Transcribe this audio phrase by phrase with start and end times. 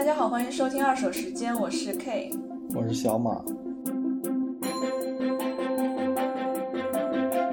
[0.00, 2.32] 大家好，欢迎收听二手时间，我是 K，
[2.74, 3.44] 我是小马。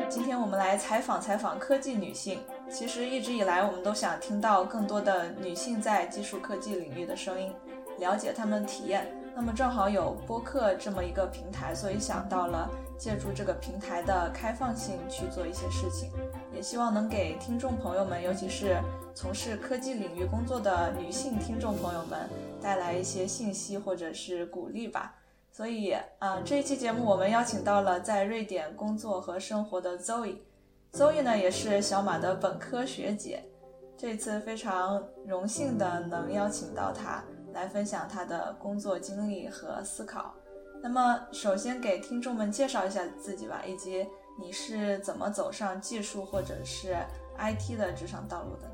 [0.07, 2.39] 今天我们来采访采访科技女性。
[2.71, 7.51] 其实一直以来，我们都想听到更多的女性在技术科技领域的声音，
[7.99, 9.05] 了解她们体验。
[9.35, 16.09] 那么正好有播客这么一个平台，所以想到了借助这个平台的开放性去做一些事情，
[16.57, 18.81] 也希望能给听众朋友们，尤其是
[19.13, 22.27] 从事科技领域工作的女性听众朋友们
[22.59, 25.13] 带来一些信息或者是鼓励吧。
[25.51, 33.43] 所以啊，这一期节目我们邀请到了在瑞典工作和生活的 Zoe，Zoe 呢也是小马的本科学姐，
[33.95, 37.23] 这次非常荣幸的能邀请到她。
[37.53, 40.33] 来分享她的工作经历和思考。
[40.81, 44.07] 那么，首先给听众们介绍一下自己吧，以及
[44.39, 46.95] 你是怎么走上技术或者是
[47.37, 48.73] IT 的职场道路的呢？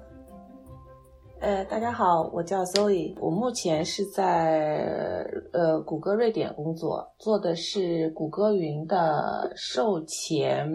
[1.40, 10.70] 呃，大家好，我叫 Zoe，我目前是在呃谷歌瑞典工作，做的是谷歌云的售前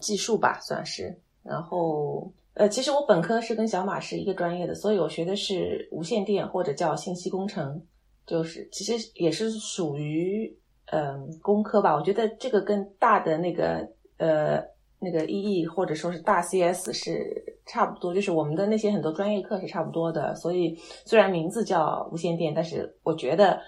[0.00, 1.16] 技术吧，算是。
[1.42, 2.32] 然后。
[2.56, 7.82] 呃，其实我本科是跟小马是一个专业的，所以我学的是无线电或者叫信息工程，
[8.24, 10.56] 就是其实也是属于
[10.92, 11.96] 嗯工科吧。
[11.96, 13.84] 我觉得这个跟大的那个
[14.18, 14.62] 呃
[14.98, 20.34] 那个 EE 或者说是大 CS 是差不多，就是我们的那些很多专业课是差不多的。
[20.34, 23.60] 所以虽然名字叫无线电，但是我觉得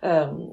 [0.00, 0.50] 嗯。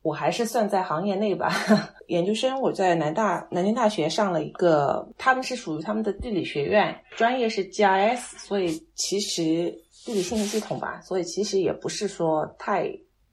[0.00, 1.52] 我还是算在行业内吧。
[2.06, 12.88] 研究生我在南大南京大学上了一个，他们是属于他们的地理学院，专业是 GIS，所以其实地理信息系统吧，所以其实也不是说太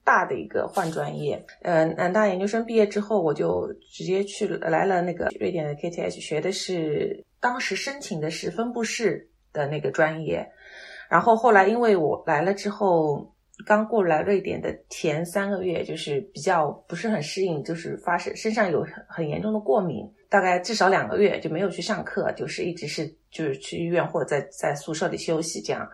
[0.06, 1.44] 大的一个换专业。
[1.60, 10.48] 呃，南大研究生毕业之后，我就直接去来了那个瑞典的 KTH，学的是当时申请的是分布式的那个专业，
[11.10, 13.34] 然后后来因为我来了之后。
[13.64, 25.88] 刚过来瑞典的前三个月，就是比较不是很适应，就是发生身上有很很严重的过敏，大概至少两个月就没有去上课，就是一直是就是去医院或者在在宿舍里休息这样，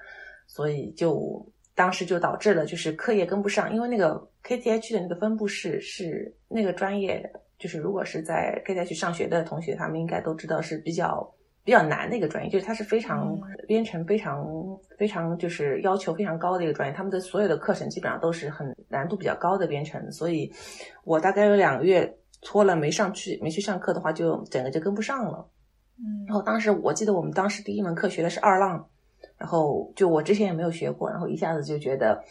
[0.49, 11.34] 所以就当时就导致了就是课业跟不上，因为那个 KTH 的那个分布式是那个专业，就是如果是在 KTH 上学的同学，他们应该都知道是比较。
[11.65, 13.38] 比较难的一个专业，就是它是非常
[13.69, 14.44] 编程非常
[14.99, 20.53] 非常就是要求非常高的一个专业，他们的所有的课程基本上都是很难度比较高的编程，所以
[21.04, 25.49] 我大概有两个月拖了没上去，没去上课的话，就整个就跟不上了。
[26.00, 28.84] 嗯，然后当时我记得我们当时第一门课学的是二浪，
[29.42, 32.22] 然后就我之前也没有学过，然后一下子就觉得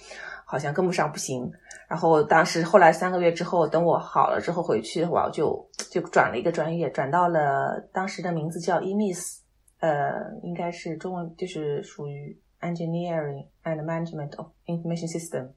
[0.45, 1.51] 好像跟不上不行。
[1.89, 9.39] 然后当时后来三个月之后，等我好了之后回去，我就就转了一个专业，转到了当时的名字叫 EMIS，
[9.81, 15.49] 呃，应该是中文就是属于 Engineering and Management of Information System，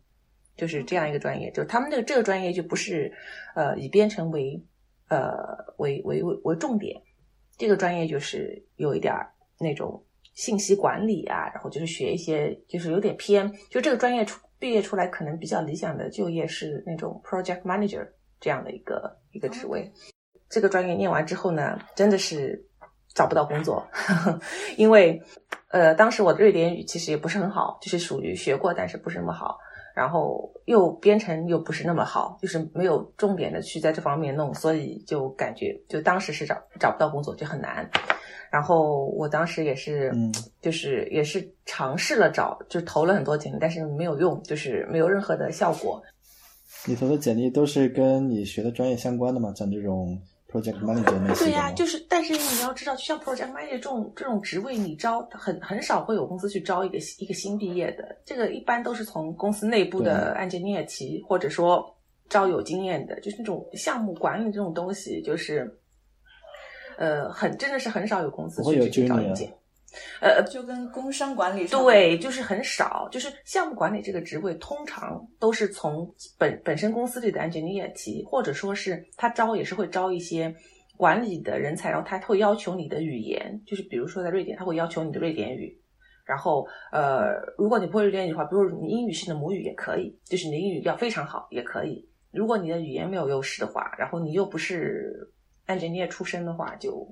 [0.56, 1.52] 就是这样一个专业。
[1.52, 3.12] 就他们这个这个专业就不是
[3.54, 4.60] 呃以编程为
[5.08, 5.30] 呃
[5.76, 7.00] 为为为为重点，
[7.56, 9.14] 这个专业就是有一点
[9.60, 10.02] 那种
[10.34, 14.38] 信息管理啊，然后就是学一些就是有点偏，就这个专业出。
[14.56, 18.06] 毕业出来可能比较理想的就业是那种 project manager
[18.40, 19.92] 这样的一个一个职位。
[20.48, 22.64] 这个专业念完之后呢，真的是
[23.12, 23.86] 找不到工作，
[24.78, 25.20] 因为
[25.68, 29.58] 呃，当时我的瑞典语其实也不是很好，就是属于学过但是不是那么好，
[29.94, 37.88] 然后又编程又不是那么好，就是没有重点的去在这方面弄，所以就感觉就当时是找找不到工作就很难。
[38.50, 40.12] 然后我当时也是，
[40.60, 46.02] 就是也是尝试了找，就投了很多简历，但是没有用，就是没有任何的效果。
[46.86, 49.52] 你投的简历都是跟你学的专业相关的吗？
[49.56, 50.20] 像这种
[50.54, 51.46] project manager 那些？
[51.46, 61.84] 对呀，就是，但是你要知道，像 project manager 这种这种职位，你招很很少会有公司去招一个一个新毕业的，这个一般都是从公司内部的案件练提，或者说
[62.28, 65.78] 招有经验的，就是那种项目管理这种东西，就是。
[66.96, 69.52] 呃，很真的是很少有公司去去招一件，
[70.20, 80.54] 呃，就跟工商管理对，就是很少，就是项目管理这个职位，通常都是从本本身公司里的 engineer 提，或者说是他招也是会招一些
[80.96, 85.78] 管理的人才，然后他会要求你的语言，就是比如说在瑞典，他会要求你的瑞典语，
[86.24, 95.30] 然后呃，如果你不会瑞典语的话，比如你英语是你的母语也可以，就是你的英语要非常好也可以，如果你的语言没有优势的话，然后你又不是。
[95.66, 97.08] engineer 出身的话，就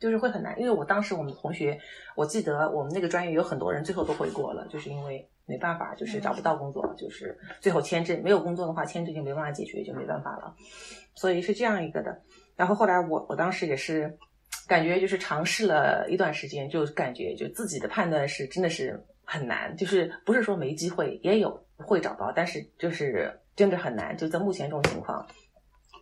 [0.00, 1.78] 就是会很难，因为我当时我们同学，
[2.16, 10.54] 我记得我们那个专业有很多人最后都回国了，就是因为没办法，就是找不到工作，就是最后签证没有工作的话，签证就没办法解决，就没办法了，
[11.14, 12.18] 所以是这样一个的。
[12.56, 14.16] 然后后来我我当时也是
[14.66, 25.26] 感觉就是尝试了一段时间，就感觉就自己的判断是真的是很难，就是不是说没机会，也有会找到，但是就是真的很难，就在目前这种情况，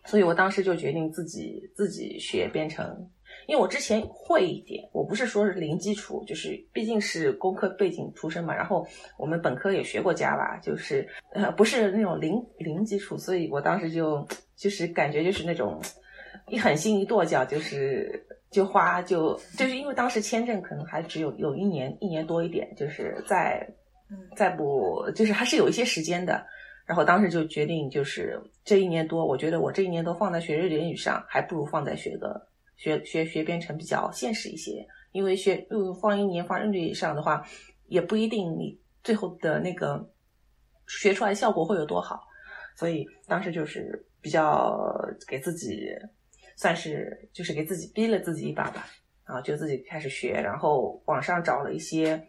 [0.05, 3.11] 所以我当时就决定自己自己学编程。
[3.49, 8.55] 因为我之前会一点，我不是说是零基础，就是毕竟是工科背景出身嘛。
[8.55, 8.87] 然后
[9.17, 15.81] 我们本科也学过 Java，就是呃不是那种零零基础，所以我当时就就是感觉就是那种
[16.49, 23.67] 一狠心一跺脚，就是就花就就是因为当时签证可能还只有有一年一年多一点，就是在
[24.37, 26.47] 再不就是还是有一些时间的。
[26.85, 32.48] 然后当时就决定就是这一年多，我觉得我这一年多放在学瑞典语上，还不如放在学个。
[32.79, 37.45] 学学学编程比较现实一些，因为学又放一年放一年以上的话，
[37.89, 40.09] 也不一定你最后的那个
[40.87, 42.21] 学出来效果会有多好，
[42.77, 44.81] 所以当时就是比较
[45.27, 45.89] 给自己
[46.57, 48.87] 算是就是给自己逼了自己一把吧，
[49.25, 52.25] 啊，就自己开始学，然后网上找了一些，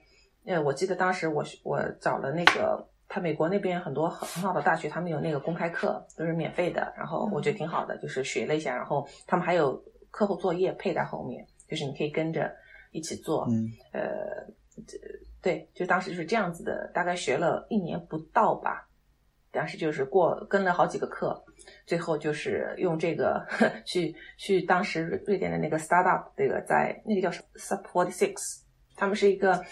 [0.45, 9.79] 呃，我记得当时我我找了那个他美国那边很多很很好的大学，他们有那个公开课都是免费的，然后我觉得挺好的，就是学了一下，然后他们还有。
[10.11, 12.55] 课后作业配在后面，就是你可以跟着
[12.91, 13.47] 一起做。
[13.49, 14.45] 嗯，呃，
[15.41, 18.85] 对，就当时就是这样子的，大概学了一年不到吧。
[19.51, 21.43] 当时就是过跟了好几个课，
[21.85, 23.43] 最后就是用这个
[23.83, 28.61] 去去当时瑞典的那个 startup，这个在那个叫什么 Sub Forty Six，
[28.95, 29.63] 他们是一个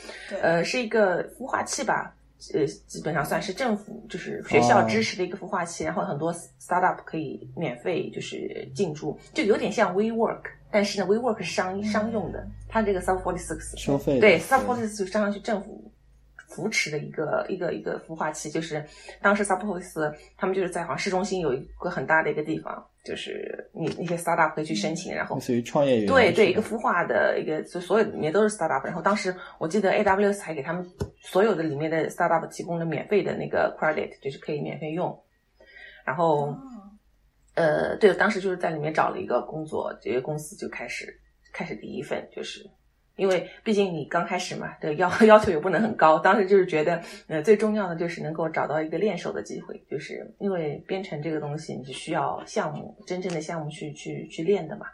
[0.41, 2.15] 呃是一个孵化器吧。
[2.53, 15.86] 呃，基本上算是政府就是学校支持的一个孵化器，然后很多 startup 可以免费就是进驻，就有点像 WeWork，但是呢，WeWork 是商商用的，它这个 Sub Forty Six 收费，对 Sub Forty Six 就相当于政府。
[16.47, 18.83] 扶持的一个一个一个孵化器，就是
[19.21, 28.83] 当时 Suppose 他们就是在好像市中心有一个很大的一个地方，就是你那些 startup 可以去申请，然后类似于创业园，对对，一个孵化的一个，就所有里面都是 startup。
[28.85, 30.89] 然后当时我记得 AWS 还给他们
[31.21, 35.21] 所有的里面的 startup 提供了免费的那个 credit，就是可以免费用。
[36.05, 36.55] 然后，
[37.55, 41.05] 呃，对，当时就是在里面找了一个工作，这个公司就开始
[41.51, 42.65] 开始第一份就是。
[43.17, 46.19] 因为毕竟你刚开始嘛，对要 要求也不能很高。
[46.19, 54.85] 当时就是觉得，呃，最重要的就是能够找到一个练手的机会，就是因为编程这个东西你是需要项目，真正的项目去去去练的嘛。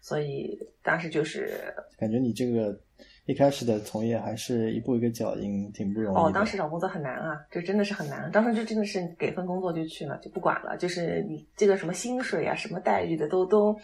[0.00, 1.52] 所以当时就是
[1.98, 2.78] 感觉你这个
[3.26, 6.16] 一开始的从业还是一步一个脚印，挺不容易。
[6.16, 8.30] 哦，当时找工作很难啊，就真的是很难。
[8.30, 13.76] 当时就真的是给份工作就去了，就不管了，就是你这个什么薪水啊、什么待遇的都都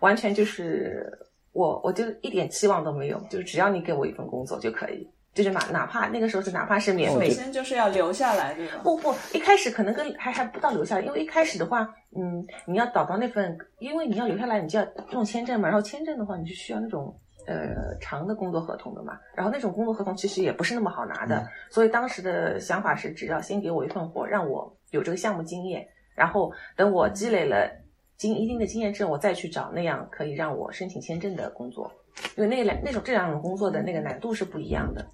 [0.00, 1.12] 完全就是。
[1.58, 8.80] 我我就一点期望都没有，就是只要你给我一份工作就可以，就是哪哪怕那个时候是哪怕是免费，首先就是要留下来，对吧？
[8.84, 11.80] 不不，一开始可能跟还还不到留下来，因为一开始的话，
[12.16, 17.12] 嗯，你要找到那份，因为你要留下来，你就要用签证嘛，然后签证的话，你是需要那种
[17.48, 25.84] 呃长的工作合同的嘛，然后那种工作合同其实也不是那么好拿的，所以当时的想法是，只要先给我一份活，让我有这个项目经验，
[26.14, 27.68] 然后等我积累了。
[28.18, 31.90] 经一定的经验之后，我再去找那样可以让我申请签证的工作，
[32.36, 35.06] 因为那两那种这两种工作的那个难度是不一样的，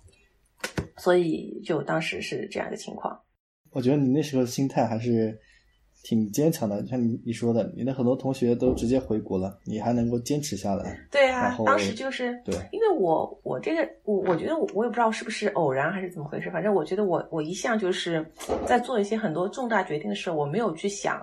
[0.96, 3.20] 所以就当时是这样的情况。
[3.72, 5.38] 我觉得你那时候心态还是
[6.02, 10.98] 挺坚强的，像你你说的，你的很多同学都直接回国了，你还能够坚持下来。
[11.10, 18.24] 对啊，当时就是对，因为我我这个我我觉得我我也不知道是不是偶然还是怎么回事，反正我觉得我我一向就是
[18.64, 21.20] 在做一些很多重大决定的时候，我没有去想。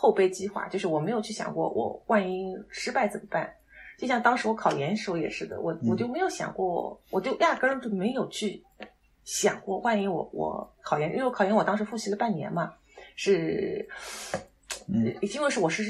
[0.00, 3.52] 后备计划就是我没有去想过，我万一失败怎么办？
[3.98, 8.62] 就像当时我考研时候也是的，我我就没有想过，我就压根儿就没有去
[9.24, 12.74] 想过，万一我我考研，因为我考研我当时复习了半年嘛，
[13.16, 13.88] 是。
[14.90, 15.82] 嗯，因为是我是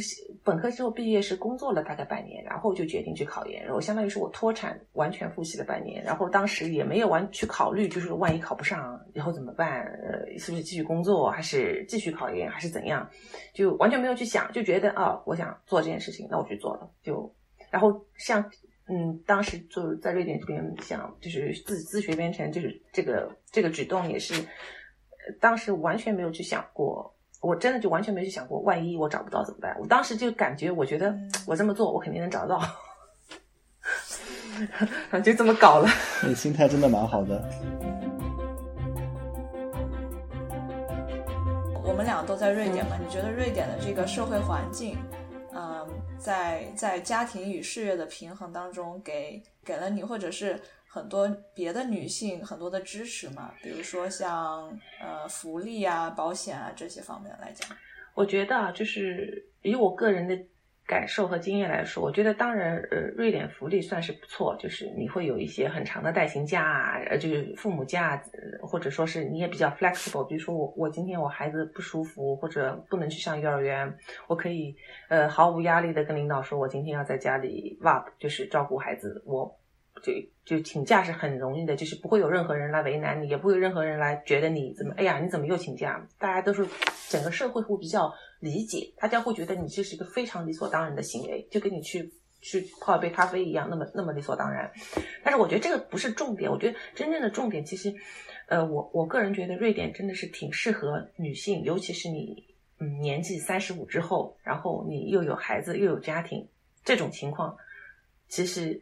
[0.42, 9.82] 本科之后毕业是工作了大概半年，然后就决定去考研，然后相当于是我脱产完全复习了半年，然后当时也没有完去考虑，就是万一考不上以后怎么办？
[9.84, 13.08] 呃，是不是继续工作，还是继续考研，还是怎样？
[13.54, 16.90] 就完全没有去想，就觉得啊，我想做这件事情，那我去做了。
[17.00, 17.32] 就
[17.70, 18.50] 然后像
[18.88, 24.34] 嗯，当时就在瑞典这边想，就是自自学编程，就是这个这个举动也是，
[25.38, 27.14] 当时完全没有去想过。
[27.40, 29.76] 我真的就完全没去想过，万一我找不到怎么办？
[29.80, 31.16] 我当时就感觉，我觉得
[31.46, 32.60] 我这么做，我肯定能找到，
[35.22, 35.88] 就这么搞了。
[36.26, 37.48] 你心态真的蛮好的。
[41.84, 42.96] 我们俩都在瑞典嘛？
[43.00, 44.98] 你觉得瑞典的这个社会环境，
[45.54, 45.86] 嗯，
[46.18, 50.60] 在在家庭与事业的平衡当中，给给了你，或者是？
[50.90, 54.68] 很多别的女性很多的支持嘛，比如说像
[55.00, 57.68] 呃福利啊、保险啊这些方面来讲，
[58.14, 60.36] 我觉得啊，就是以我个人的
[60.86, 68.22] 感受和经验来说，我觉得当然，呃，瑞典福利算是不错，就是你会有一些很长的带薪假啊，呃，就是父母假，
[68.62, 70.24] 或者说是你也比较 flexible。
[70.26, 73.94] 比如说我我今天我孩子不舒服或者不能去上幼儿园，
[74.26, 74.74] 我可以
[75.10, 79.57] 呃毫无压力的跟领导说，我今天要在家里 w a p 就是照顾孩子，我
[80.02, 80.12] 就
[80.44, 86.06] 就请假是很容易的，就是不会有任何人来为难你，也不会有任何人来觉得你怎么，哎呀，你怎么又请假？
[86.18, 86.66] 大家都是
[87.08, 88.12] 整个社会会比较。
[88.40, 92.08] 理解，大家会觉得你这是一个非常理所当然的行为，就跟你去
[92.40, 94.70] 去泡一杯咖啡一样，那么那么理所当然。
[95.24, 97.92] 但是我觉得这个不是重点，我觉得真正的重点其实，
[98.46, 102.44] 呃，我我个人觉得瑞典真的是挺适合女性，尤其是你
[102.78, 106.46] 嗯年纪三十五之后，然后你又有孩子又有家庭
[106.84, 107.56] 这种情况，
[108.28, 108.80] 其实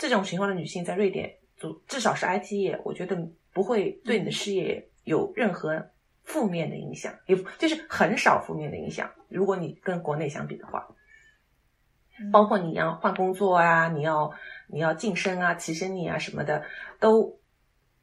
[0.00, 3.16] 这种情况的女性在瑞典，就至少是 IT 业，我觉得
[3.52, 5.88] 不会对你的事业有任何。
[6.22, 9.10] 负面的影响，也就是很少负面的影响。
[9.28, 10.86] 如果你跟国内相比的话，
[12.30, 14.30] 包括你要换工作啊，你要
[14.68, 16.62] 你要晋升啊、提升你啊什么的，
[17.00, 17.36] 都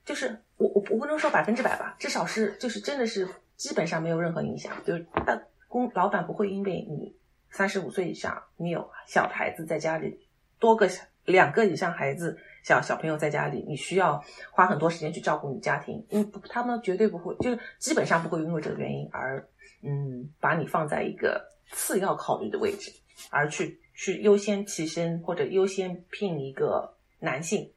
[0.04, 3.26] 就是我我我不能说百分之百吧，至少是就是真的是
[3.56, 4.74] 基本上没有任何影响。
[4.84, 5.40] 就是大
[5.70, 7.16] 公老板不会因为你
[7.50, 10.28] 三十五岁以上，你有小孩子在家里
[10.60, 10.90] 多个
[11.28, 12.36] 两个以上孩子。
[12.64, 19.48] 小小朋友在家里，你需要花很多时间去照顾你家庭，因为他们绝对不会，就是基本上不会因为这个原因而，
[19.84, 21.42] 嗯，把你放在一个
[21.72, 22.92] 次要考虑的位置，
[23.30, 27.72] 而去去优先提升或者优先聘一个男性。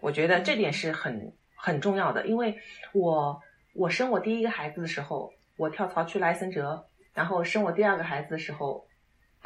[0.00, 2.56] 我觉得这点是很很重要的，因为
[2.94, 3.38] 我
[3.74, 8.88] 我生我第一个孩子的时候，我跳槽去莱森哲，然后生我第二个孩子的时候，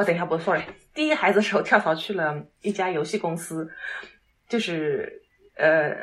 [0.01, 0.63] 哦，等一下，不，sorry，
[0.95, 3.69] 第一个孩子的时候跳槽去了一家游戏公司。
[4.49, 5.23] 就是
[5.57, 5.95] 呃，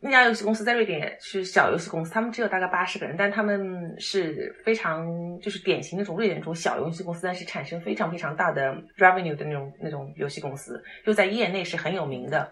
[0.00, 5.06] 那家游戏公司在瑞典是小游戏公司，他们只有大概八十个人，但他们是非常
[5.40, 12.50] 就是典型那种瑞典那种小游戏公司，但是产生非常非常大的 revenue 的那种那种游戏公司，就在业内是很有名的。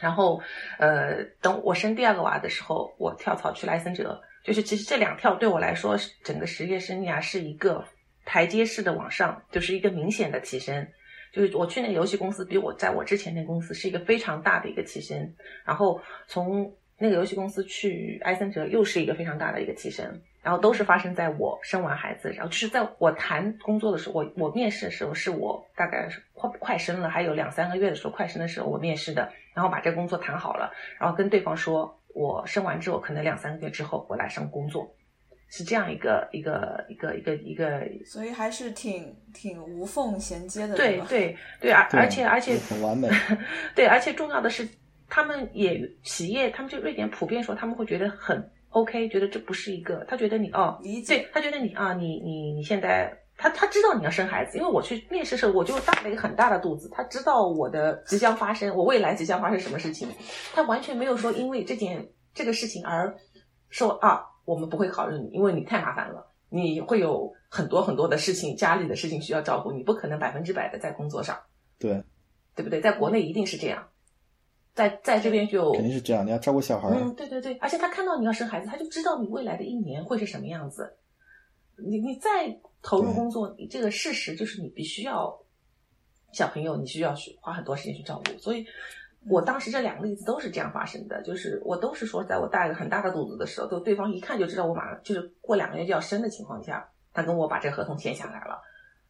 [0.00, 0.40] 然后
[0.78, 7.84] 呃，等我生第二个娃的时候，我跳槽去莱森哲，就是其实这两跳对我来说，整个职业生涯是一个
[8.24, 10.86] 台阶式的往上，就是一个明显的提升。
[11.32, 34.94] 就是我去那个游戏公司，比我在我之前那公司是一个非常大的一个提升，然后从那个游戏公司去埃森哲又是一个非常大的一个提升，然后都是发生在我生完孩子，然后就是在我谈工作的时候，我我面试的时候是我大概是快快生了还有两三个月的时候，快生的时候我面试的，然后把这个工作谈好了，然后跟对方说我生完之后可能两三个月之后我来上工作。
[35.56, 40.74] 是这样一个一个一个一个一个，所以还是挺挺无缝衔接的。
[40.74, 43.08] 对对对，而而且而且很完美。
[43.72, 44.68] 对，而且重要的是，
[45.08, 60.08] 他们也企业，他们就瑞典普遍说，他们会觉得很 OK，觉得这不是一个，他觉得你哦，理解，他觉得你啊，你你你现在，他他知道你要生孩子，因为我去面试的时候，我就大了一个很大的肚子，他知道我的即将发生，我未来即将发生什么事情，
[60.52, 63.14] 他完全没有说因为这件这个事情而
[63.70, 64.20] 说啊。
[64.44, 71.38] 我们不会考虑你，因为你太麻烦了，你会有很多很多的事情，家里的事情需要照顾，你不可能百分之百的在工作上。
[71.78, 72.02] 对，
[72.54, 72.80] 对不对？
[72.80, 73.88] 在国内一定是这样，
[74.74, 76.88] 在在这边就肯定是这样，你要照顾小孩。
[76.90, 80.96] 嗯，对对对，而且他看到你要生孩子，他就知道你未来的一年会是什么样子。
[81.76, 82.30] 你你再
[82.82, 85.36] 投入工作，你这个事实就是你必须要
[86.32, 88.66] 小朋友，你需要去花很多时间去照顾，所以。
[89.28, 98.60] 我当时这两个例子都是这样发生的，就是我都是说，在我大一个很大的肚子的时候，都对方一看就知道我马上就是过两个月就要生的情况下，他跟我把这个合同签下来了，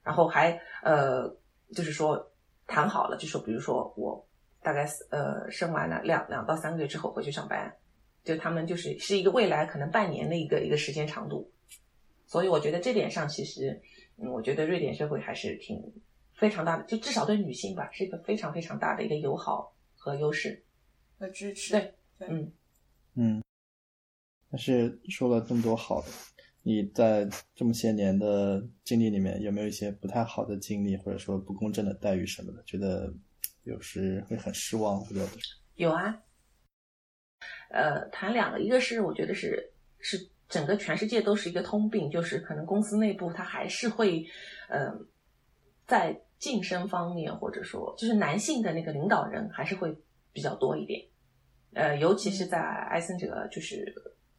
[0.03, 1.29] 然后还呃，
[1.75, 2.31] 就是说
[2.67, 4.25] 谈好了，就说比如说我
[4.63, 7.75] 大概呃生完了两两到三个月之后回去上班，
[8.23, 11.51] 就他们就是是一个未来可能半年的一个一个时间长度，
[12.27, 13.83] 所以我觉得这点上其实，
[14.17, 15.83] 我觉得瑞典社会还是挺
[16.35, 19.74] 非常大的，就至少对女性吧，是一个非常非常大的一个友好。
[20.05, 20.63] 和优势
[21.19, 22.53] 和支持，对，嗯
[23.15, 23.43] 嗯。
[24.51, 26.09] 但是说了这么多好的，
[26.63, 32.63] 你在这么些年的经历里面，有没有一些不太好的经历，或者说不公正的待遇什么的？
[32.65, 33.11] 觉得
[33.63, 35.27] 有时会很失望，或者
[35.77, 36.15] 有啊。
[37.71, 40.19] 呃，谈两个，一个是我觉得是是
[40.51, 44.27] 整个全世界都是一个通病，就是可能公司内部它还是会，
[44.69, 44.93] 呃，
[45.87, 46.21] 在。
[46.39, 49.97] 晋升方面，或者说就是男性的那个领导人还是会
[50.33, 51.03] 比较多一点，
[51.73, 53.95] 呃，尤其是在埃森哲，就是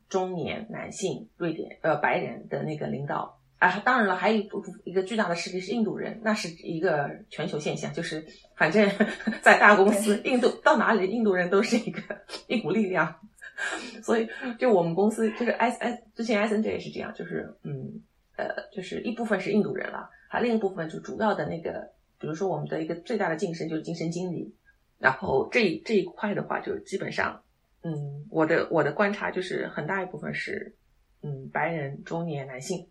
[0.09, 3.39] 中年男性瑞典呃白人的那个领导。
[3.57, 4.49] 啊，当然了，还有一
[4.83, 8.23] 一个巨大的势力是印度人，那是一个全球现象，就是
[8.57, 8.87] 反正
[9.41, 12.01] 在大公司，印度到哪里印度人都是一个
[12.47, 13.15] 一股力量，
[14.03, 14.27] 所以
[14.59, 18.03] 就我们公司就是埃埃之前埃森哲也是这样，就是嗯
[18.35, 20.09] 呃就是一部分是印度人了。
[20.35, 24.53] 还另一部分就主要的那个，比如说我们的一个最大的晋升就是晋升经理，
[24.99, 27.41] 然后这这一块的话，就基本上，
[27.83, 30.75] 嗯，我的我的观察就是很大一部分是，
[31.21, 32.85] 嗯，白人中年男性，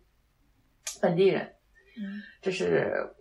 [0.99, 1.53] 本地人，
[1.99, 2.23] 嗯。
[2.41, 3.13] 这是，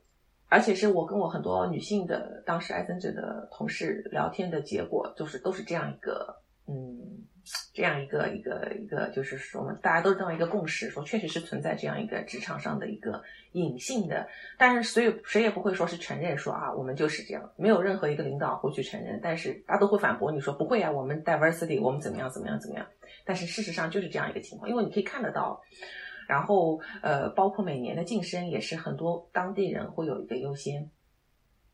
[0.49, 7.27] 而且是我跟我很多女性的当时艾森哲的同事聊天的结果，就是都是这样一个，嗯，
[7.75, 13.23] 这样一个一个一个，就是说大家都是这样一个共识，说确实是存在这样一个职场上的一个
[13.55, 22.87] 隐性的，但是所以谁也不会说是承认说啊，我们就是这样，没有任何一个领导会去承认，但是大家都会反驳你说不会啊，我们 diversity 我们怎么样怎么样怎么样，
[23.25, 25.61] 但是事实上就是这样一个情况，因为你可以看得到。
[26.27, 30.91] 然后，呃，包括每年的晋升也是很多当地人会有一个优先，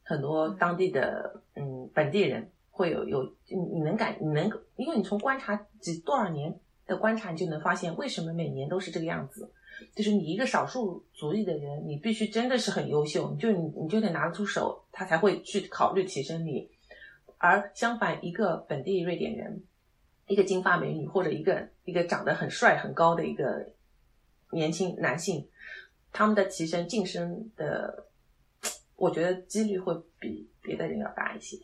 [0.02, 9.52] 很多当地的嗯本地人会有有你你能感你能，因为你从观察几多少年的观察，你就能发现为什么每年都是这个样子。
[9.94, 16.70] 就是你一个少数族裔的人，你必须真的是很优秀，就你你就得拿得出手，他才会去考虑提升你。
[17.38, 19.64] 而相反，一个本地瑞典人，
[20.26, 23.72] 一个金发美女，或者一个一个长得很帅很高的一个
[24.52, 25.49] 年轻男性，
[26.12, 28.06] 他们的提升晋升的，
[28.96, 31.56] 我觉得几率会比别的人要大一些。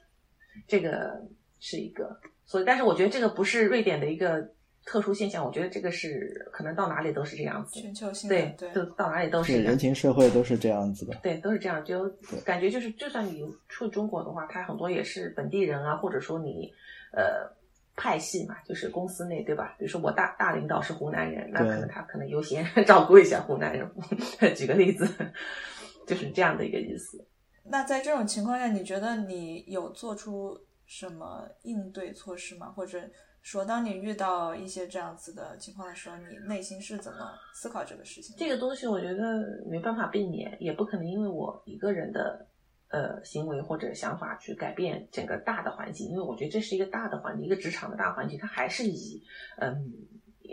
[0.66, 1.22] 这个
[1.60, 4.54] 是一个，所以但是我觉得这个不是瑞典的一个
[4.86, 7.80] 特殊现象，我觉得这个是可能到哪里都是这样子。
[7.80, 11.14] 全球性的对，对都到哪里都是是人情社会都是这样子的。
[11.22, 12.08] 对，都是这样，就
[12.44, 16.72] 感觉就是，就算你出中国的话，他很多也是本地人啊，或者说你
[17.12, 17.50] 呃
[17.96, 19.74] 派系嘛，就是公司内对吧？
[19.76, 23.90] 比如说我大大领导是湖南人，那可能他可能优先 照顾一下湖南人。
[24.54, 25.08] 举个例子，
[26.06, 27.26] 就是这样的一个意思。
[27.64, 32.68] 那在这种情况下，你觉得你有做出什么应对措施吗？
[32.68, 33.00] 或者
[33.46, 38.34] 说，当你遇到一些这样子的情况的时候，你内心是怎么思考这个事情？
[38.36, 42.44] 这个东西我觉得没办法避免，也不可能因为我一个人的
[42.88, 49.22] 呃行为或者想法去改变整个大的环境，因为我觉得这是一个大的环境，一个职场的大环境，它还是以
[49.58, 49.92] 嗯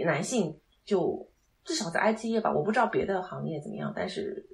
[0.06, 1.28] 男性就
[1.64, 4.48] 至少在 IT 业吧，我不知道别的行业怎么样，但是。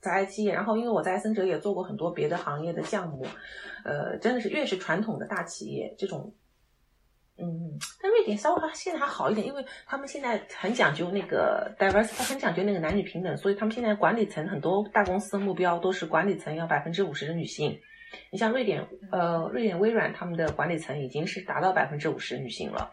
[0.00, 3.26] 在 IT 业，然后因为我在艾森哲也做过很多别的行业的项目，
[3.84, 6.32] 呃，真的是越是传统的大企业，这种
[7.40, 17.80] 嗯，但瑞典稍微还现在还好一点，因为他们现在很讲究那个 divers，他很讲究那个男女平等，所以他们现在管理层很多大公司的目标都是管理层要百分之五十的女性。
[18.30, 22.90] 你像瑞典，呃，瑞典微软他们的管理层已经是达到百分之五十女性了，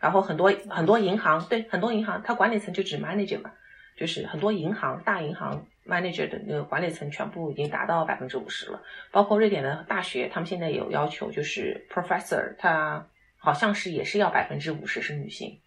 [0.00, 3.52] 然后很多很多银行，对很多银行，它管理层就指 manager 嘛，
[3.96, 13.06] 就是很多银行大银行 manager 的那个管理层全部已经达到百分之五十了，包括瑞典的大学，他们现在有要求，就是 professor 他。
[13.40, 15.60] 好像是也是要百分之五十是女性，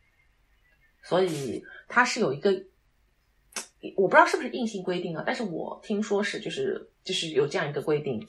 [1.01, 2.51] 所以它是有一个，
[3.95, 8.27] 我不知道是不是硬性规定啊，但是我听说是就是就是有这样一个规定，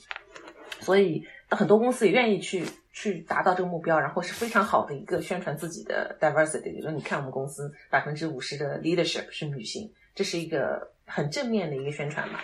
[0.80, 12.38] 所以很多公司也愿意去去达到这个目标，然后是非常好的一个宣传自己的 diversity，比如说你看我们公司百分之五十的 leadership 是女性，这是一个很正面的一个宣传嘛，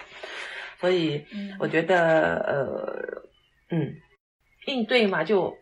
[0.80, 1.24] 所以
[1.60, 3.22] 我觉得呃
[3.70, 3.94] 嗯
[4.66, 5.56] 应对嘛就。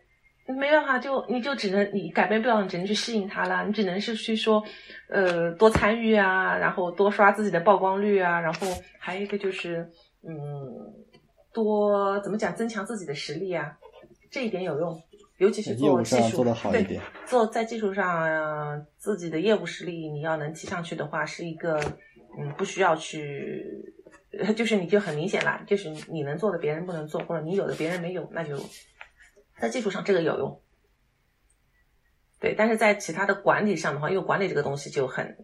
[0.47, 3.63] 没办法，就你就只能你改变不了，你只能去适应它啦。
[3.63, 4.63] 你只能是去说，
[5.09, 9.89] 呃，多参与啊，然后多刷自己的曝光率啊，然后还有一个就是，
[10.23, 10.33] 嗯，
[11.53, 13.77] 多怎么讲，增强自己的实力啊，
[14.31, 15.01] 这一点有用，
[15.37, 17.01] 尤其是做技术，做得好一点。
[17.25, 21.77] 做在技术上、呃、自己的业务实力，你要能提上去的话，是一个
[22.39, 23.65] 嗯，不需要去，
[24.55, 28.55] 就是你就很明显啦，就是你能做的别人不能做，或者你有的别人没有，那就。
[29.59, 30.61] 在技术上这个有用，
[32.39, 35.37] 对，但是在其他的管理上的话，因为管理这个东西就很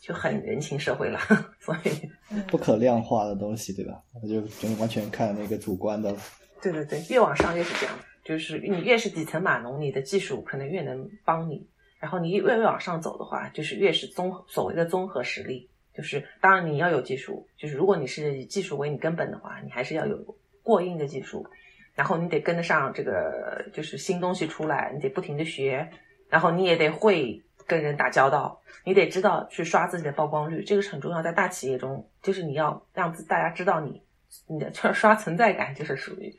[0.00, 1.20] 就很人情社会了，
[1.60, 2.10] 所以
[2.48, 4.02] 不可量化的东西，对吧？
[4.20, 6.18] 那就就完全看那个主观的了。
[6.60, 11.68] 对对对，越往上越是这样，就是你越是底层码农，你的技术可能越能帮你，
[12.00, 21.46] 然后你越越往上走的话，就是越是综所谓的综合实力，就是当然你要有技术，就是如果你是以技术为你根本的话，你还是要有过硬的技术。
[21.94, 25.88] 然后你得跟得上这个，就是新东西出来，你得不停的学，
[26.28, 31.22] 然后你也得会跟人打交道，你得知道去刷自己的曝光率，这个是很重要。
[31.22, 34.02] 在大企业中，就是你要让大家知道你，
[34.48, 36.36] 你的就是刷存在感，就是属于，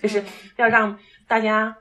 [0.00, 0.24] 就是
[0.56, 1.76] 要让大家，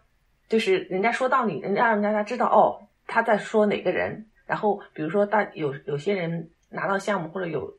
[0.50, 4.28] 就是人家说到你，人家让大家知道哦，他在说哪个人。
[4.46, 7.74] 然后比如说大有有些人拿到项目或者有。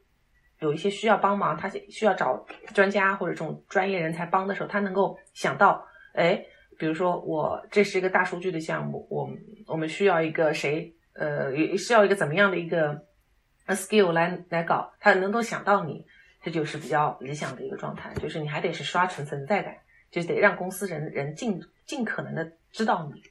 [0.60, 6.44] 有一些需要帮忙，他需要找专家或者这种专业人才帮的时候，他能够想到，哎，
[6.78, 9.28] 比如说我这是一个大数据的项目，我
[9.66, 13.04] 我们需要一个谁，呃，需要一个怎么样的一个
[13.68, 16.06] skill 来来搞，他能够想到你，
[16.42, 19.76] 这就是比较理想的一个状态，就是你还得是刷存存在感，
[20.10, 23.22] 就是得让公司人人尽尽可能的知道你，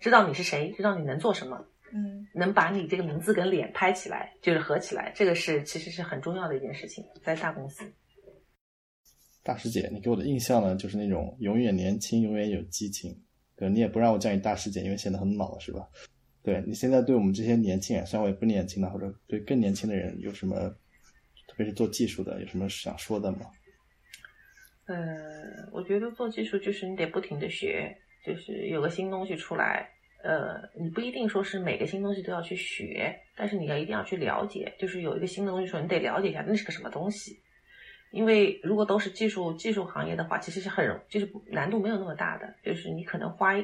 [0.00, 7.84] 知道你是谁，知道你能做什么，嗯能把你这个名字跟脸拍起来，就是合起来，这个是其实是很重要的一件事情，在大公司。
[9.42, 13.18] 大师姐，你给我的印象呢，就是那种永远年轻，永远有激情。
[13.56, 15.88] 对，你也不让我叫你大师姐，因为显得很老，是吧？
[16.42, 20.56] 对你现在对我们这些年轻人，虽然我也不年轻了，或者对更年轻的人有什么，
[21.46, 23.40] 特别是做技术的，有什么想说的吗？
[24.86, 29.88] 呃，我觉得做技术就是你得不停的学，就是有个新东西出来，
[30.22, 37.40] 呃，你不一定说是每个新东西都要去学，但是你要一定要去了解，就是有一个新的东西时候，你得了解一下那是个什么东西。
[38.10, 43.54] 因为如果都是技术技术行业的话，其实是很容，就是难度没有那么大的，就是你可能花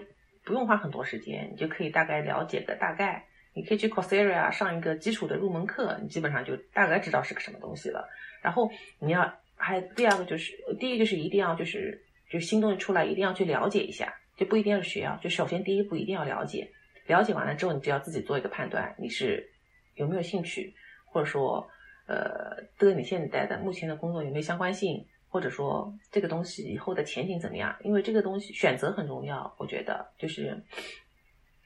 [0.44, 3.24] 不用花很多时间，你就可以大概了解个大概。
[3.56, 8.04] 你可以去 Coursera 上一个基础的入门课，你基本上就大概知道是个什么东西了。
[8.42, 16.70] 然后你要还第二个就是，第一个就是一定要就是就新东西出来一定要去了解一下，就不一定要学啊，就首先第一步一定要了解，
[17.06, 19.50] 了解完了之后，你就要自己做一个判断，你是
[19.94, 21.68] 有没有兴趣，或者说
[22.06, 27.76] 呃跟你现在的目前的工作有没有相关性，或者说这个东西以后的前景怎么样？
[27.82, 30.60] 因为这个东西选择很重要，我觉得就是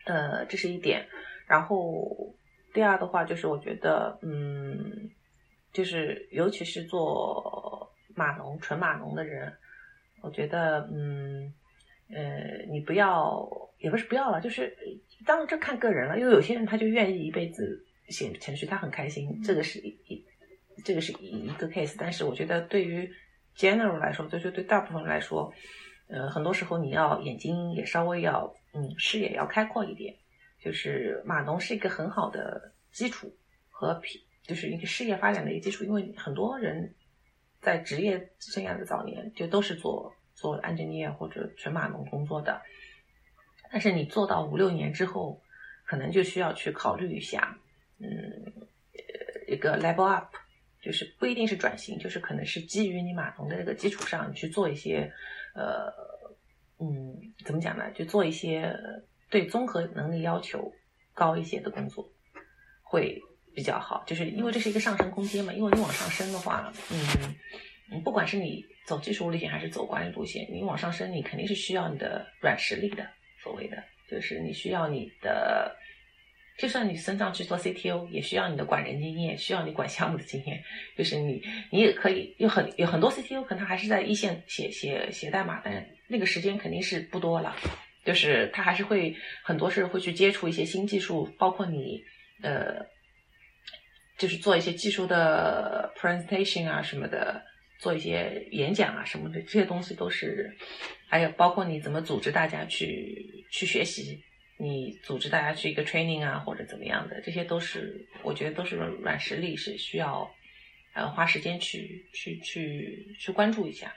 [0.04, 1.07] 呃这是一点。
[1.46, 2.35] 然后
[2.74, 5.11] 第二的话就是我觉得嗯，
[5.72, 9.50] 就是尤其是做码农纯码农的人，
[10.20, 11.52] 我觉得嗯
[12.10, 14.76] 呃你不要也不是不要了，就是
[15.26, 20.24] 当然这看个人了，因为有些人他就愿意一辈子写程序，他很开心，这个是一一
[20.84, 21.94] 这个是一一个 case。
[21.98, 23.10] 但是我觉得对于
[23.56, 25.52] general 来说，就是对大部分人来说，
[26.08, 30.14] 呃，很多时候你要眼睛也稍微要嗯视野要开阔一点。
[30.60, 33.32] 就是码农是一个很好的基础
[33.70, 35.84] 和皮，就是一个事业发展的一个基础。
[35.84, 36.92] 因为很多人
[37.60, 42.62] 在职业生涯的早年就都是做做 engineer 或者纯码农工作的，
[43.70, 45.42] 但是你做到五六年之后，
[45.85, 47.59] 可能就需要去考虑一下，
[47.98, 48.07] 嗯，
[49.48, 50.35] 一个 level up，
[50.81, 55.12] 就是不一定是转型，就是可能是基于你码农的这个基础上去做一些，
[55.55, 55.92] 呃，
[56.79, 57.90] 嗯，怎么讲呢？
[57.90, 58.74] 就做一些。
[59.31, 60.72] 对综合能力要求
[61.12, 62.11] 高一些的工作
[62.83, 63.20] 会
[63.55, 65.53] 比较好，就是因为这是一个上升空间嘛。
[65.53, 66.72] 因为你往上升的话，
[67.90, 73.07] 嗯，不管是你走技术路线还是走管理路线，你往上升，你肯定是需要你的软实力的。
[73.42, 75.77] 所谓的就是你需要你的，
[76.57, 80.64] 就算你升上去做 CTO，也需要你的管人经验，需要你管项目的经验。
[80.96, 87.55] 就是你你也可以有很有很多 CTO 可能还是在一线写写写代码，但那个时间肯定是不多了。
[88.05, 92.03] 就是他还是会很多是会去接触一些新技术，包括你
[92.42, 92.87] 呃，
[94.16, 97.44] 就是做一些技术的 presentation 啊什么的，
[97.78, 100.54] 做一些演讲啊什么的，这些东西都是，
[101.08, 104.22] 还有包括你怎么组织大家去去学习，
[104.58, 110.30] 你组织大家去一个 training 啊或者怎么样的，这些都是我觉得都是软实力，是需要
[110.92, 113.94] 呃花时间去去去去关注一下，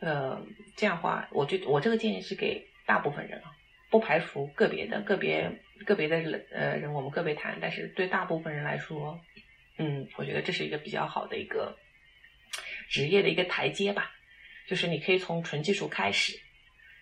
[0.00, 0.44] 呃，
[0.76, 2.66] 这样的话，我觉我这个建议是给。
[2.88, 3.52] 大部分人啊，
[3.90, 7.58] 不排除个别的、个别、个别的人，呃，人我们个别谈。
[7.60, 9.20] 但是对大部分人来说，
[9.76, 11.76] 嗯，我觉得这是一个比较好的一个
[12.88, 14.10] 职业的一个台阶吧。
[14.66, 16.38] 就是你可以从纯技术开始，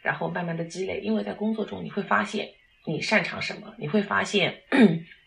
[0.03, 1.01] 然后慢慢的积累。
[1.01, 2.49] 因为在工作中你会发现
[2.87, 4.63] 你擅长什么，你会发现，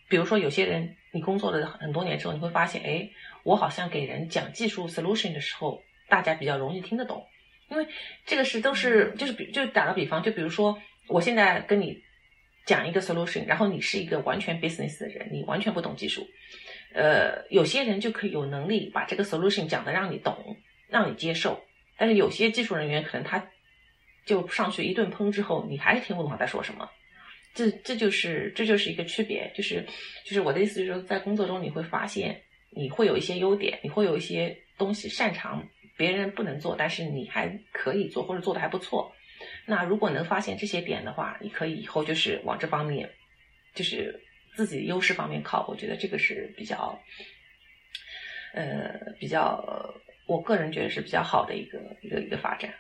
[0.08, 3.10] 比如说有些人你工作了很多年之后，你会发现，哎，
[3.43, 7.26] 我好像给人讲技术 solution 的时候，大家比较容易听得懂。
[7.67, 7.86] 因为
[8.26, 12.02] 这个是都是就是比就打个比方，就比如说我现在跟你
[12.65, 16.26] 讲一个 solution，然后你是一个完全 business 的人，你完全不懂技术，
[16.93, 21.63] 呃，有些人就可以有能力把这个 solution 讲的让你懂，让你接受，
[21.97, 23.47] 但是有些技术人员可能他
[24.25, 26.89] 就上去一顿喷之后，你还是听不懂他在说什么，
[27.54, 29.86] 这这就是这就是一个区别，就是
[30.25, 35.67] 就是我的意思就是说，在工作中你会发现你会有一些优点，你会有一些东西擅长。
[35.97, 39.12] 别人不能做，但是你还可以做，或者做的还不错。
[39.65, 43.10] 那如果能发现这些点的话，你可以以后就是往这方面，
[43.75, 44.17] 就是
[44.55, 45.65] 自己优势方面靠。
[45.67, 46.99] 我觉得这个是比较，
[48.53, 49.93] 呃，比较，
[50.27, 52.73] 我个人觉得是比较好的一个一个一个发展。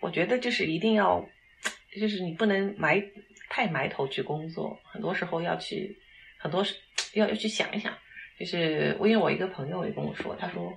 [0.00, 1.26] 我觉得就是一定要，
[1.98, 3.02] 就是你不能埋
[3.48, 5.96] 太埋头去工作，很多时候要去，
[6.38, 6.64] 很多
[7.14, 7.96] 要要去想一想。
[8.38, 10.72] 就是我因为我一个朋友也跟我说，他说。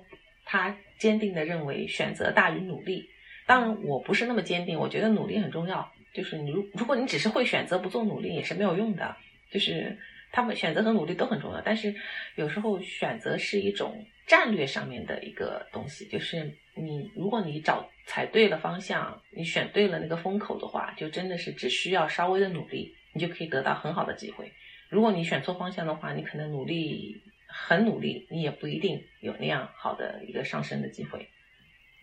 [0.50, 3.06] 他坚定的认为选择大于努力，
[3.44, 5.92] 当然我不是那么坚定，我觉得努力很重要。
[6.14, 9.14] 就是你如如果你只是会选择不做努力也是没有用的。
[9.50, 9.98] 就是
[10.30, 11.94] 他们选择和努力都很重要，但是
[12.36, 24.52] 有时候选择是一种战略上面的一个东西，就是你如果你找踩对了方向，你选对了那个风口的话，就真的是只需要稍微的努力，你就可以得到很好的机会。
[24.88, 31.28] 如果你选错方向的话，你可能努力很努力，你也不一定有那样好的一个上升的机会。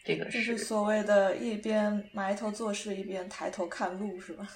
[0.04, 4.48] 这个是所谓的一边埋头做事一边抬头看路，是吧？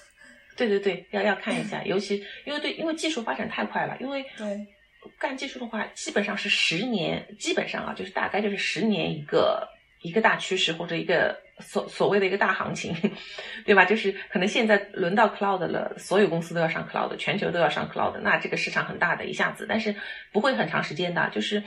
[0.56, 4.66] 对对对，要要看一下，尤其因为对，因为技术发展太快了，因为对
[5.18, 9.66] 干技术的话，基本上是十年，基本上啊，就是大概就是十年一个
[10.02, 12.94] 一个大趋势或者一个所所谓的一个大行情，
[13.64, 13.84] 对吧？
[13.84, 19.94] 就是可能现在轮到 cloud 了，所有公司都要上 cloud，全球都要上 cloud，那这个市场很大的一下子，但是
[20.32, 21.62] 不会很长时间的，就是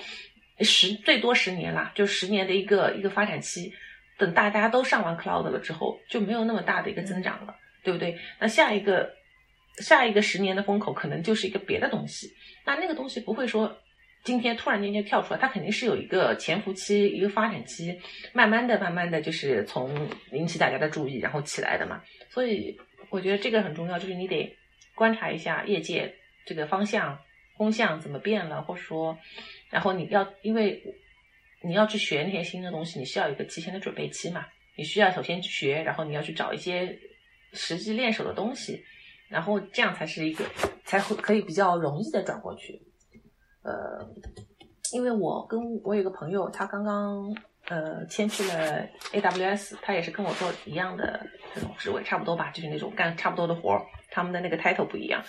[0.59, 3.73] 十最多十年啦，就十年的一个一个发展期，
[4.17, 7.55] 等大家都上完 cloud 了之后，就没有那么大的一个增长了。
[7.83, 8.17] 对不对？
[8.39, 9.13] 那下一个
[9.79, 12.31] 下一个十年的风口可能就是一个别的东西。
[12.65, 13.77] 那那个东西不会说
[14.23, 17.99] 今天突然间就跳出来，它肯定是有一个潜伏期、一个发展期，
[18.31, 22.01] 慢慢的、慢慢的就是从引起大家的注意，然后起来的嘛。
[22.29, 24.55] 所以我觉得这个很重要，就是你得
[24.95, 26.15] 观察一下业界
[26.45, 27.19] 这个方向、
[27.57, 29.17] 风向怎么变了，或者说，
[29.69, 30.81] 然后你要因为
[31.61, 34.45] 你要去学那些新的东西，你需要一个提前的准备期嘛。
[34.77, 36.97] 你需要首先去学，然后你要去找一些。
[37.53, 38.83] 实际练手的东西，
[39.29, 40.45] 然后这样才是一个
[40.83, 42.81] 才会可以比较容易的转过去。
[43.63, 44.05] 呃，
[44.91, 47.35] 因为我跟我有个朋友，他刚刚
[47.67, 53.81] 呃签去了 AWS，他也是跟我做一样的这种职位，差不多吧，就是那种干差不多的活儿。
[54.13, 55.23] 他们的那个 title 不一样，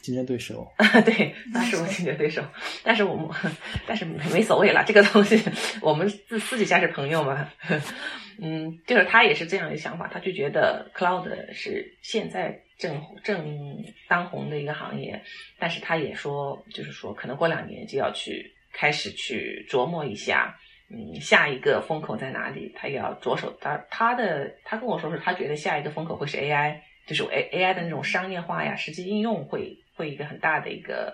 [0.00, 0.66] 竞争对手。
[1.04, 2.42] 对，那是我竞争对手，
[2.82, 3.28] 但是我们
[3.86, 5.38] 但是没所谓了，这个东西
[5.82, 7.46] 我们私私底下是朋友嘛。
[8.42, 15.22] 嗯，就是他也是这样一个想法，他就觉得 cloud 是现在正正当红的一个行业，
[15.58, 20.56] 但是他也说，就是说可能过两年就要去开始去琢磨一下，
[20.88, 23.54] 嗯，下一个风口在哪里，他也要着手。
[23.60, 26.78] 他他的他跟我说是，他觉得下一个风口会是 AI，
[27.10, 31.12] 就是 A AI 的那种商业化呀，实际应用会会一个很大的一个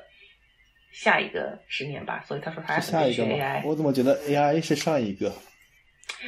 [0.93, 2.23] 下一个十年吧。
[2.29, 5.33] 所以他说他下一个 AI，我怎么觉得 AI 是上一个？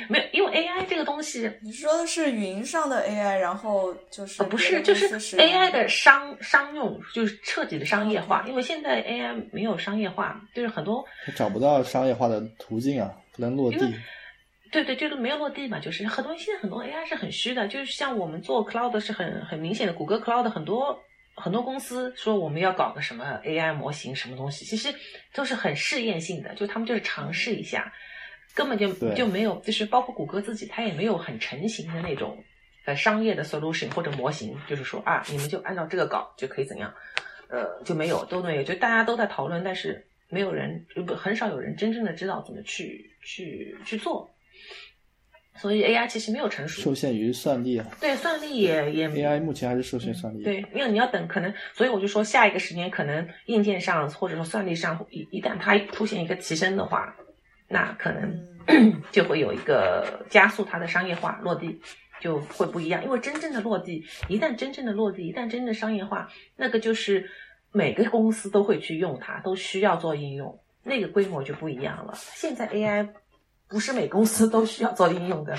[0.09, 8.45] 没有，因为 AI 这个东西，你说的是云上的 AI，然后就是不是，就是 AI 的商商用，就是彻底的商业化。
[8.49, 11.05] 因为现在 AI 没有商业化，就是很多
[11.37, 13.79] 找不到商业化的途径啊，不能落地。
[14.71, 20.99] 对对，就是没有落地嘛，就是很多现在很多 AI 是很虚的，就是像我们做 Cloud 是很很明显的，谷歌 Cloud 很多
[21.35, 24.95] 很多公司说我们要搞个什么 AI 模型什么东西，其实
[25.33, 27.93] 都是很试验性的，就他们就是尝试一下。
[28.55, 32.43] 根本就就没有，就是包括谷歌自己，它也没有很成型的那种
[32.87, 36.93] 呃商业的 solution 或者模型，就是说啊，你们就按照这个搞就可以怎样，
[37.49, 44.29] 呃，就没有，都没有，就大家都在讨论，但是没有人不很少有人真正的知道怎么去去去做，
[45.59, 57.15] 所以 AI 其实没有成熟，受限于算力啊，对，算力也也 AI 目前还是受限算力，对，因为你要等，可能，所以我就说下一个十年可能硬件上或者说算力上一一旦它出现一个提升的话。
[57.71, 61.79] 那可能 就会有一个加速它的商业化落地，
[62.19, 63.05] 就会不一样。
[63.05, 67.29] 因为真正的落地，一旦真正的落地，一旦真的商业化，那个就是
[67.71, 72.15] 每个公司都会去用它，都需要做应用，那个规模就不一样了。
[72.17, 73.07] 现在 AI
[73.69, 75.55] 不是每公司都需要做应用的，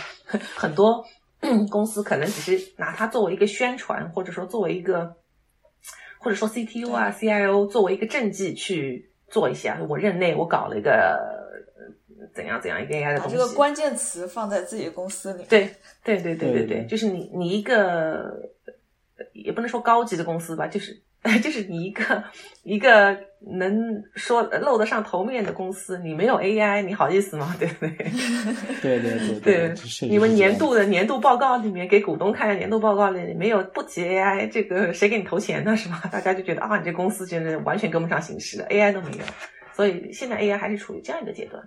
[0.55, 1.05] 很多
[1.69, 5.15] 公司可能只是拿它作为一个宣传，或者说作为一个，
[6.19, 9.79] 或者说 CTO 啊、CIO 作为一个政绩去做一下。
[9.87, 11.37] 我任内我搞了一个。
[12.35, 13.35] 怎样怎样一个 AI 的东西？
[13.35, 15.43] 把这个关键词放在自己公司里。
[15.49, 18.51] 对对对对对对，就是你你一个
[19.33, 21.01] 也不能说高级的公司吧，就是
[21.37, 22.23] 就是你一个
[22.63, 23.15] 一个
[23.57, 27.55] 能说露得上头面的公司，你没有 AI，你好意思吗？
[27.59, 27.89] 对不对？
[28.81, 35.75] 对对对对，你们年度的年度报告里面给股东看的年度报告里没有不提 AI，这个谁给你投钱呢？
[35.77, 36.01] 是吧？
[36.11, 39.23] 大家就觉得啊，你这公司真的完全跟不上形势了，AI 都没有，
[39.75, 41.61] 所以现在 AI 还是处于这样一个阶段。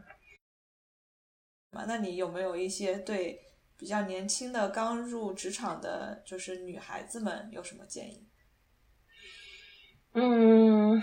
[1.86, 3.38] 那你有没有一些对
[3.78, 8.28] 比较年轻的刚入职场的，就是女孩子们有什么建议？
[10.14, 11.02] 嗯，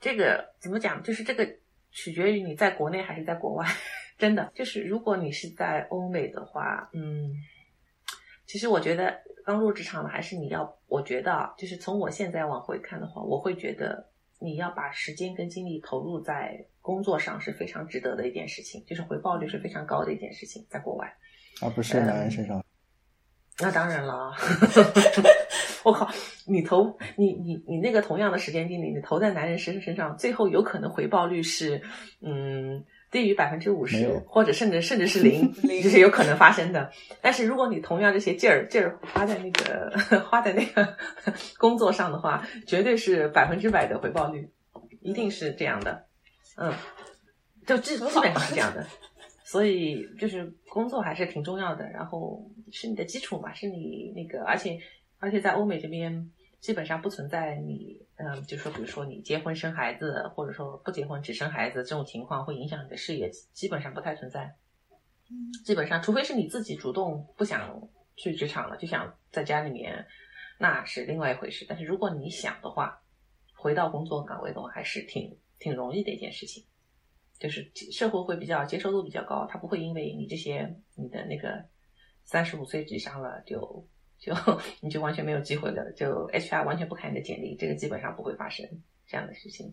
[0.00, 1.02] 这个怎么讲？
[1.02, 1.48] 就是这个
[1.90, 3.66] 取决于你在国内还是在国外。
[4.18, 7.32] 真的，就是如果你是在欧美的话，嗯，
[8.46, 16.66] 其实我觉得刚入职场的还是你要，我觉得就是从我现在往回看的话，我会觉得你要把时间跟精力投入在。
[16.82, 21.14] 工作上是非常值得的一件事情，就是回报率是非常高的一件事情，在国外，
[21.60, 22.64] 而不是男人身上。
[23.58, 24.32] 那当然了，
[25.84, 26.08] 我靠，
[26.46, 31.80] 你投你你你那个同样的时间精力，你投在男人身身上，最后有可能回报率是，
[32.20, 36.90] 嗯，低于百分之五十，或者甚至甚至是零， 零这是有可能发生的。
[37.20, 40.96] 但是如果你同样这些劲儿劲儿花在那个 花在那个
[41.58, 44.48] 工作上的话，绝对是百分之百的回报率，
[45.00, 46.04] 一定是这样的。
[46.56, 46.72] 嗯，
[47.66, 48.86] 就基基本上是这样的。
[49.42, 52.40] 所以就是工作还是挺重要的，然后
[52.70, 54.78] 是你的基础嘛，是你那个，而且
[55.20, 56.30] 而且在欧美这边
[56.60, 64.56] 基本上不存在你，嗯，就说比如说你结婚生孩子，或者说不结婚只生孩子这种情况会影响你的事业，基本上不太存在。
[65.64, 70.06] 基本上，除非是你自己主动不想去职场了，就想在家里面，
[70.58, 71.64] 那是另外一回事。
[71.68, 73.00] 但是如果你想的话，
[73.54, 76.64] 回到工作岗位的话，还是挺挺容易的一件事情。
[77.38, 81.64] 就是社会会比较接受度比较高，他不会因为你这些你的那个
[82.24, 83.88] 三十五岁以上了就
[84.20, 84.32] 就
[84.80, 88.64] 你就完全没有机会了，就 HR 完全不看你的简历，这个基本上不会发生
[89.06, 89.72] 这样的事情。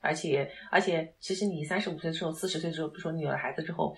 [0.00, 3.96] 而且而且，其实你三十五岁之后、四十岁之后，比如说你有了孩子之后，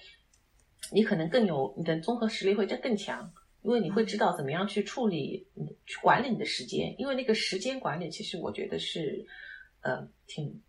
[0.92, 5.48] 你可能更有你的综合实力会更更强，因为你会知道怎么样去处理、
[5.87, 9.27] 去管理你的时间，因为那个时间管理其实我觉得是
[9.81, 10.62] 呃挺。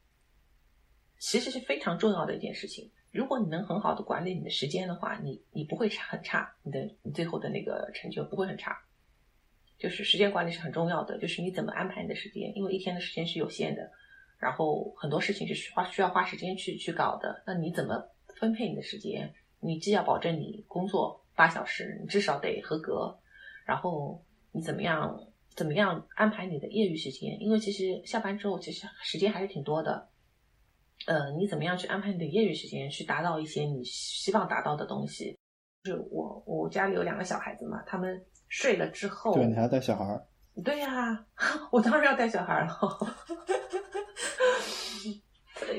[1.22, 2.90] 其实是非常重要的一件事情。
[3.12, 8.82] 如果你能很好的管理你的时间的话，你你不会差很差，你的你最后的那个成就不会很差。
[9.80, 13.90] 就是时间管理是很重要的，就是你怎么安排你的时间，因为一天的时间是有限的，
[14.38, 17.42] 然后很多事情是花需要花时间去去搞的。
[17.48, 19.34] 那你怎么分配你的时间？
[19.62, 23.20] 你既要保证你工作八小时，你至少得合格，
[23.66, 25.18] 然后你怎么样
[25.56, 27.42] 怎么样安排你的业余时间？
[27.42, 30.10] 因为其实下班之后，其实时间还是挺多的。
[31.08, 35.38] 呃，你怎么样去安排你的业余时间，去达到一些你希望达到的东西？
[35.84, 40.26] 就是我，我家里有两个小孩子嘛，他们睡了之后，对你还要带小孩儿？
[40.66, 41.26] 对呀，
[41.72, 42.78] 我当然要带小孩了。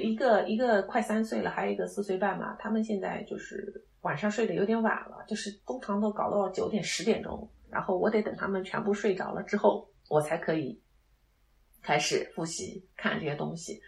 [0.03, 2.57] 一个一个快三岁了，还有一个四岁半嘛。
[2.59, 10.81] 他们现在就是晚上睡得有点晚了，就是通常都搞到九点十点钟，然后我得等他们全部睡着了之后，我才可以
[11.83, 13.81] 开始复习看这些东西。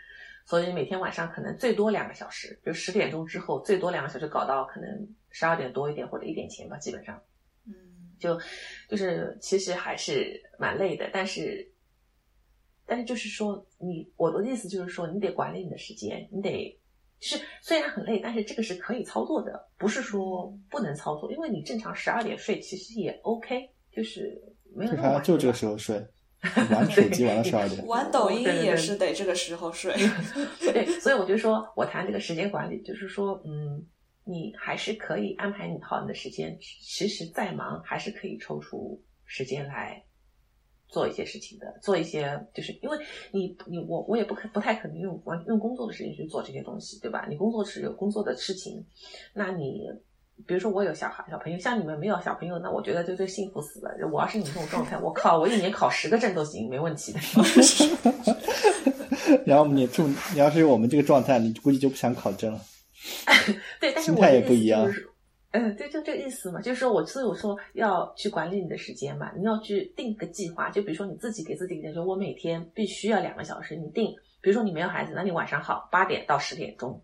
[0.45, 4.89] 所以每天晚上可能最多两个小时，就十点钟之后最多两个小时，搞到可能
[5.31, 7.23] 十二点多一点或者一点前吧，基本上，嗯，
[8.23, 8.41] 就
[8.89, 11.69] 就是其实还是蛮累的，但是
[12.87, 16.81] 但是就是说你我的意思就是说你得管理你的时间，你得
[17.21, 24.41] 是虽然很累，但是这个是可以操作的，不是说不能操作，因为你正常十二点睡其实也 OK，就是
[24.75, 26.03] 没有那么晚就这个时候睡。
[26.73, 29.95] 玩手机玩到十二点，玩抖音也是得这个时候睡。
[30.59, 33.87] 对，所以我就说，我谈这个时间管理，就是说，嗯，
[34.25, 40.03] 你还是可以安排你好你的时间，其实再忙还是可以抽出时间来
[40.89, 42.99] 做一些事情的，做一些，就是因为
[43.33, 47.27] 你你我我也不可不太可能用完用工作的时间去做这些东西，对吧？
[47.29, 48.85] 你工作是有工作的事情，
[49.33, 49.89] 那你。
[50.45, 53.93] 比如说我有小孩小朋友，像你们没有小朋友，那我觉得就就幸福死了。
[54.11, 57.21] 我要是你这种状态，我靠，我一年考十个证都行，没问题的。
[59.47, 62.61] 然后你住，你要是我们这个状态，你估计就不想考证了。
[63.81, 64.91] 对，但是心态也不一样。
[65.51, 70.71] 嗯，对，就这个意思嘛，就是说我所以我说要去管理你的时间嘛，你要去定个计划。
[70.71, 74.15] 就比如说你自己给自己一个，说我每天必须要两个小时，你定。
[74.41, 77.01] 比如说你没有孩子，那你晚上好八点到十点钟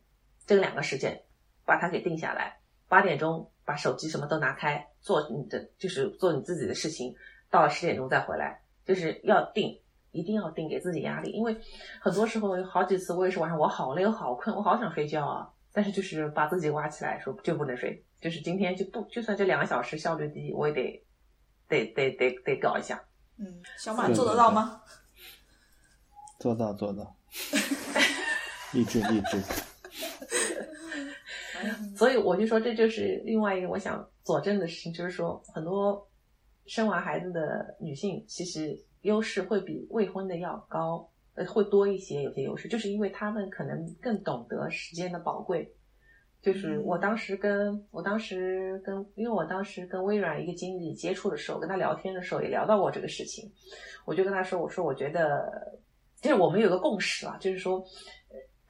[0.47, 1.23] 这两个时间，
[1.65, 2.59] 把它给定下来。
[2.89, 7.15] 八点钟把手机什么都拿开，做你的就是做你自己的事情，
[7.51, 9.79] 到了十点钟再回来，就是要定，
[10.11, 11.55] 一定要定给自己压力，因为
[12.01, 21.05] 很多时候有好几次我也是晚上我好累我好困我好想睡觉啊，但是就是把自己挖起来说就不能睡，就是今天就不就算这两个小时效率低，我也得
[21.69, 23.03] 得得得得搞一下。
[23.37, 24.83] 嗯，小马做得到吗？
[26.41, 27.17] 做到做到，
[28.73, 29.43] 励志励志。
[31.97, 36.09] 所以我就说，这就是另外一个我想佐证的事情，就是说，很多
[36.67, 42.23] 生完孩子的女性其实优势会比未婚的要高，呃，会多一些。
[42.23, 45.73] 有些优势，就是因为他们可能更懂得时间的宝贵。
[46.43, 53.51] 就是我当时跟我当时跟，因为我当时跟微软一个经理接触的时候，跟他聊天的时候也聊到过这个事情，
[54.05, 55.79] 我就跟他说，我说我觉得，
[56.21, 57.83] 就是我们有个共识啊，就是说。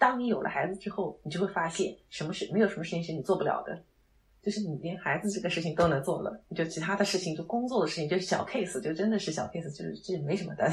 [0.01, 3.77] 当你有了孩子之后，你就会发现，什么事没有什么事情是你做不了的，
[4.41, 10.71] 就是你连孩子这个事情都能做了，就其他的事情，就工作的事情，就是小 case，就真的是小 case，就是这没什么的，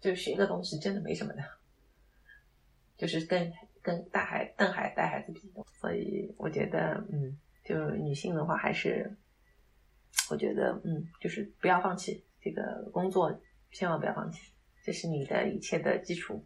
[0.00, 1.42] 就是学个东西真的没什么的，
[2.96, 5.40] 就是跟跟带孩带孩带孩子比，
[5.80, 9.10] 所以我觉得，嗯，就女性的话，还是
[10.30, 13.40] 我觉得，嗯，就是不要放弃这个工作，
[13.72, 16.44] 千万不要放弃，这是你的一切的基础。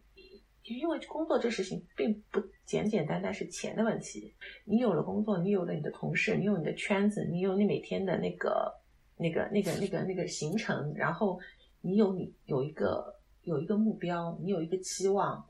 [0.64, 4.32] 因为工作这事情并不简简单单是钱的问题。
[4.64, 8.72] 你有了工作，你有了你的同事，你有你的圈子，你有你每天的那个、
[9.16, 11.40] 那个、那个、那个、那个行程，然后
[11.80, 15.44] 你有你有一个有一个目标，你有一个期望，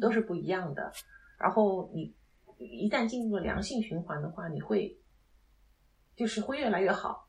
[0.00, 0.92] 都是不一样的。
[1.38, 2.14] 然后你
[2.58, 4.96] 一旦进入了良性循环的话，你会
[6.16, 7.28] 就是会越来越好。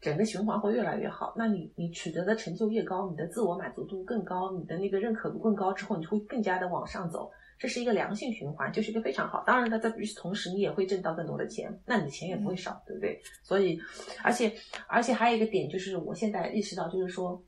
[0.00, 7.28] 整个循环会越来越好，那你你取得的成就越高，你的自我满足度更高，你的那个认可度更高之后，你会更加的往上走，
[7.58, 9.42] 这是一个良性循环，就是一个非常好。
[9.44, 13.20] 当然了，在与此同时，你也会挣到更多的钱，那你的钱也不会少，对不对？
[13.42, 13.76] 所以，
[14.22, 14.54] 而且
[14.86, 17.42] 而且还有一个点就是，我现在意识到，就是说，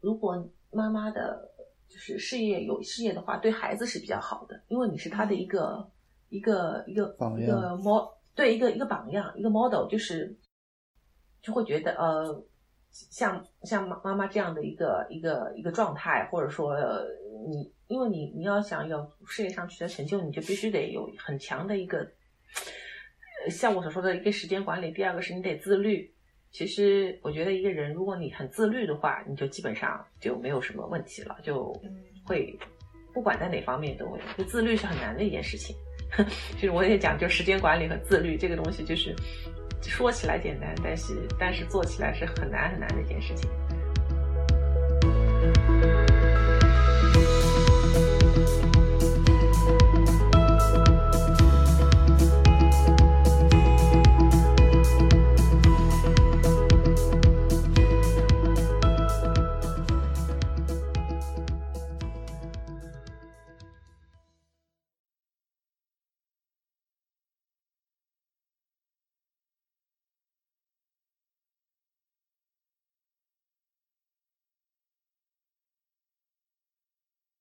[0.00, 1.50] 如果妈妈的
[1.88, 5.90] 就是事业有事业的话，对孩子是比较好的，因为你是他的一个
[6.28, 10.38] 一个一个一个模对一个一个榜样，一个 model，就是。
[11.46, 12.42] 就会觉得呃，
[12.90, 16.74] 像像妈妈妈这样的一个一个一个状态，或者说
[17.50, 22.10] 你，因为你你要想有事业上取得成就，你就必须得有很强的一个，
[23.50, 24.90] 像我所说的一个时间管理。
[24.90, 26.13] 第二个是你得自律。
[26.54, 31.72] 其实我觉得一个人，如果你很自律的话，你就基本上就没有什么问题了，就
[32.24, 32.56] 会
[33.12, 34.20] 不管在哪方面都会。
[34.38, 35.74] 就自律是很难的一件事情。
[36.54, 39.14] 就是我也讲，就时间管理和自律这个东西，就是。
[39.86, 43.50] 说起来简单，但是但是做起来是很难很难的一件事情。